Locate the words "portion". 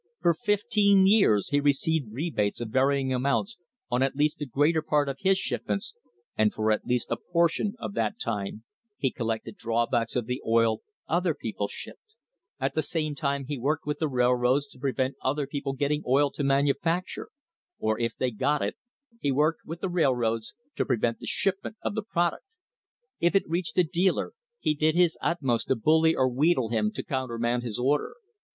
7.17-7.75